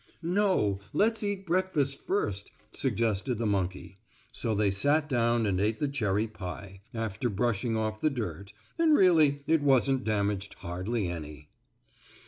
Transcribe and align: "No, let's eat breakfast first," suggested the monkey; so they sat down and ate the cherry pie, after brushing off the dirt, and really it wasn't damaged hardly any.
"No, 0.23 0.79
let's 0.93 1.23
eat 1.23 1.45
breakfast 1.45 1.99
first," 2.07 2.51
suggested 2.71 3.35
the 3.37 3.45
monkey; 3.45 3.97
so 4.31 4.55
they 4.55 4.71
sat 4.71 5.07
down 5.07 5.45
and 5.45 5.61
ate 5.61 5.77
the 5.77 5.87
cherry 5.87 6.25
pie, 6.25 6.81
after 6.91 7.29
brushing 7.29 7.77
off 7.77 8.01
the 8.01 8.09
dirt, 8.09 8.51
and 8.79 8.95
really 8.97 9.43
it 9.45 9.61
wasn't 9.61 10.03
damaged 10.03 10.55
hardly 10.55 11.07
any. 11.07 11.49